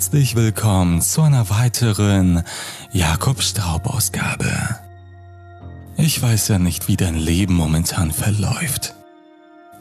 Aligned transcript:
Herzlich 0.00 0.34
willkommen 0.34 1.02
zu 1.02 1.20
einer 1.20 1.50
weiteren 1.50 2.42
Jakob 2.90 3.42
Straub-Ausgabe. 3.42 4.50
Ich 5.98 6.22
weiß 6.22 6.48
ja 6.48 6.58
nicht, 6.58 6.88
wie 6.88 6.96
dein 6.96 7.16
Leben 7.16 7.52
momentan 7.52 8.10
verläuft 8.10 8.94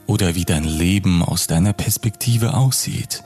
oder 0.08 0.36
wie 0.36 0.44
dein 0.44 0.66
Leben 0.66 1.24
aus 1.24 1.48
deiner 1.48 1.72
Perspektive 1.72 2.54
aussieht. 2.54 3.24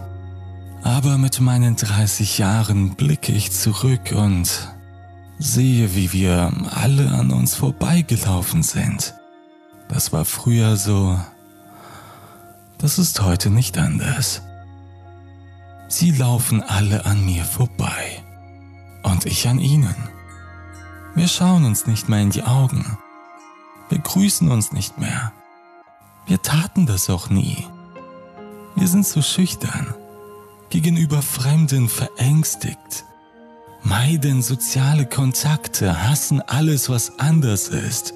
Aber 0.84 1.18
mit 1.18 1.42
meinen 1.42 1.78
30 1.78 2.38
Jahren 2.38 2.94
blicke 2.94 3.32
ich 3.32 3.52
zurück 3.52 4.14
und 4.16 4.72
sehe, 5.40 5.96
wie 5.96 6.14
wir 6.14 6.54
alle 6.76 7.10
an 7.10 7.32
uns 7.32 7.56
vorbeigelaufen 7.56 8.62
sind. 8.62 9.16
Das 9.90 10.14
war 10.14 10.26
früher 10.26 10.78
so. 10.78 11.20
Das 12.78 13.00
ist 13.00 13.20
heute 13.24 13.50
nicht 13.50 13.80
anders. 13.80 14.44
Sie 15.96 16.10
laufen 16.10 16.64
alle 16.64 17.06
an 17.06 17.24
mir 17.24 17.46
vorbei 17.46 18.24
und 19.04 19.28
ich 19.28 19.48
an 19.48 19.60
ihnen. 19.60 19.96
Wir 21.14 21.28
schauen 21.28 21.66
uns 21.66 21.86
nicht 21.86 22.10
mehr 22.10 22.20
in 22.20 22.32
die 22.32 22.42
Augen. 22.42 22.98
Wir 23.90 24.00
grüßen 24.00 24.50
uns 24.50 24.72
nicht 24.72 24.98
mehr. 24.98 25.32
Wir 26.26 26.42
taten 26.42 26.88
das 26.88 27.12
auch 27.12 27.30
nie. 27.30 27.68
Wir 28.74 28.88
sind 28.88 29.06
so 29.06 29.22
schüchtern, 29.22 29.94
gegenüber 30.72 31.22
Fremden 31.22 31.88
verängstigt, 31.88 33.06
meiden 33.84 34.42
soziale 34.42 35.06
Kontakte, 35.06 36.10
hassen 36.10 36.42
alles, 36.42 36.90
was 36.90 37.20
anders 37.20 37.68
ist, 37.68 38.16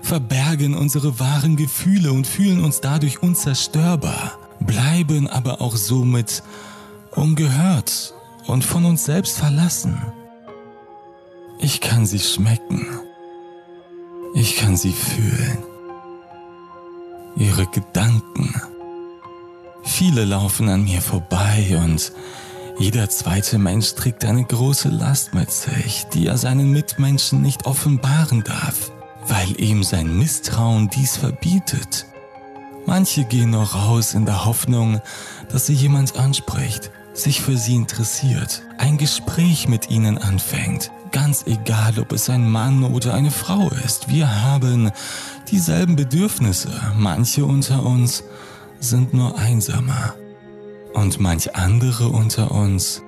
verbergen 0.00 0.74
unsere 0.74 1.20
wahren 1.20 1.56
Gefühle 1.56 2.12
und 2.12 2.26
fühlen 2.26 2.64
uns 2.64 2.80
dadurch 2.80 3.22
unzerstörbar, 3.22 4.38
bleiben 4.60 5.28
aber 5.28 5.60
auch 5.60 5.76
somit 5.76 6.42
ungehört 7.14 8.14
und 8.46 8.64
von 8.64 8.84
uns 8.84 9.04
selbst 9.04 9.38
verlassen. 9.38 10.00
Ich 11.58 11.80
kann 11.80 12.06
sie 12.06 12.18
schmecken. 12.18 12.86
Ich 14.34 14.56
kann 14.56 14.76
sie 14.76 14.92
fühlen. 14.92 15.58
Ihre 17.36 17.66
Gedanken. 17.66 18.54
Viele 19.82 20.24
laufen 20.24 20.68
an 20.68 20.84
mir 20.84 21.02
vorbei 21.02 21.78
und 21.82 22.12
jeder 22.78 23.10
zweite 23.10 23.58
Mensch 23.58 23.94
trägt 23.94 24.24
eine 24.24 24.44
große 24.44 24.88
Last 24.88 25.34
mit 25.34 25.50
sich, 25.50 26.06
die 26.14 26.26
er 26.26 26.38
seinen 26.38 26.70
Mitmenschen 26.70 27.42
nicht 27.42 27.66
offenbaren 27.66 28.42
darf, 28.42 28.90
weil 29.26 29.60
ihm 29.60 29.82
sein 29.82 30.16
Misstrauen 30.16 30.88
dies 30.88 31.16
verbietet. 31.18 32.06
Manche 32.86 33.24
gehen 33.24 33.50
noch 33.50 33.74
raus 33.74 34.14
in 34.14 34.24
der 34.24 34.44
Hoffnung, 34.44 35.00
dass 35.50 35.66
sie 35.66 35.74
jemand 35.74 36.16
anspricht, 36.16 36.90
sich 37.12 37.40
für 37.40 37.56
sie 37.56 37.74
interessiert, 37.74 38.62
ein 38.78 38.98
Gespräch 38.98 39.68
mit 39.68 39.90
ihnen 39.90 40.18
anfängt, 40.18 40.90
ganz 41.12 41.46
egal, 41.46 41.98
ob 41.98 42.12
es 42.12 42.30
ein 42.30 42.48
Mann 42.50 42.84
oder 42.84 43.14
eine 43.14 43.30
Frau 43.30 43.70
ist. 43.84 44.08
Wir 44.08 44.42
haben 44.42 44.90
dieselben 45.50 45.96
Bedürfnisse. 45.96 46.70
Manche 46.96 47.44
unter 47.44 47.84
uns 47.84 48.24
sind 48.78 49.12
nur 49.12 49.38
einsamer 49.38 50.14
und 50.94 51.20
manch 51.20 51.54
andere 51.54 52.08
unter 52.08 52.50
uns 52.50 53.02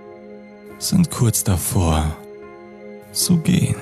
sind 0.78 1.10
kurz 1.10 1.44
davor 1.44 2.16
zu 3.12 3.38
gehen. 3.38 3.76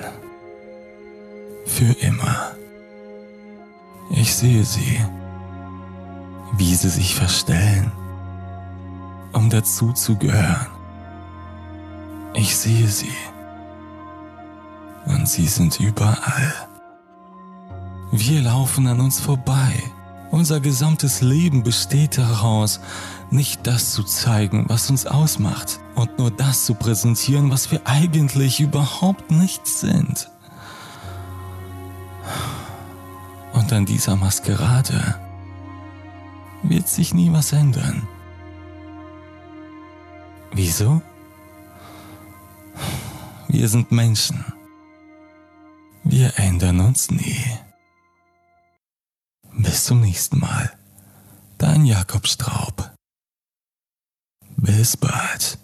Für 1.65 1.93
immer. 2.01 2.51
Ich 4.11 4.35
sehe 4.35 4.63
sie, 4.63 4.99
wie 6.57 6.75
sie 6.75 6.89
sich 6.89 7.15
verstellen 7.15 7.91
um 9.33 9.49
dazu 9.49 9.93
zu 9.93 10.15
gehören. 10.15 10.67
Ich 12.33 12.55
sehe 12.55 12.87
sie. 12.87 13.13
Und 15.05 15.27
sie 15.27 15.47
sind 15.47 15.79
überall. 15.79 16.53
Wir 18.11 18.41
laufen 18.41 18.87
an 18.87 18.99
uns 18.99 19.19
vorbei. 19.19 19.83
Unser 20.31 20.59
gesamtes 20.59 21.21
Leben 21.21 21.63
besteht 21.63 22.17
daraus, 22.17 22.79
nicht 23.31 23.67
das 23.67 23.91
zu 23.91 24.03
zeigen, 24.03 24.65
was 24.69 24.89
uns 24.89 25.05
ausmacht, 25.05 25.79
und 25.95 26.17
nur 26.19 26.31
das 26.31 26.65
zu 26.65 26.73
präsentieren, 26.73 27.51
was 27.51 27.71
wir 27.71 27.81
eigentlich 27.85 28.59
überhaupt 28.59 29.31
nicht 29.31 29.67
sind. 29.67 30.29
Und 33.53 33.73
an 33.73 33.85
dieser 33.85 34.15
Maskerade 34.15 35.15
wird 36.63 36.87
sich 36.87 37.13
nie 37.13 37.31
was 37.31 37.53
ändern. 37.53 38.07
Wieso? 40.53 41.01
Wir 43.47 43.67
sind 43.67 43.91
Menschen. 43.91 44.45
Wir 46.03 46.37
ändern 46.37 46.79
uns 46.79 47.11
nie. 47.11 47.43
Bis 49.53 49.85
zum 49.85 50.01
nächsten 50.01 50.39
Mal. 50.39 50.71
Dein 51.57 51.85
Jakob 51.85 52.27
Straub. 52.27 52.91
Bis 54.57 54.97
bald. 54.97 55.59